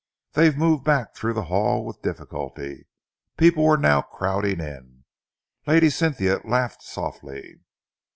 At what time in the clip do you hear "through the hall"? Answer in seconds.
1.15-1.85